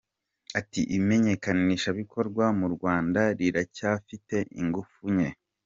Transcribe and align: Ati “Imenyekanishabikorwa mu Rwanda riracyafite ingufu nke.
Ati 0.59 0.81
“Imenyekanishabikorwa 0.97 2.45
mu 2.59 2.67
Rwanda 2.75 3.21
riracyafite 3.39 4.37
ingufu 4.59 5.01
nke. 5.13 5.29